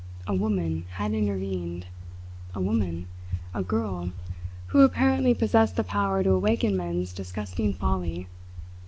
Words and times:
A 0.25 0.33
woman 0.33 0.85
had 0.93 1.13
intervened! 1.13 1.85
A 2.55 2.59
woman, 2.59 3.05
a 3.53 3.61
girl, 3.61 4.09
who 4.69 4.79
apparently 4.79 5.35
possessed 5.35 5.75
the 5.75 5.83
power 5.83 6.23
to 6.23 6.31
awaken 6.31 6.75
men's 6.75 7.13
disgusting 7.13 7.71
folly. 7.71 8.25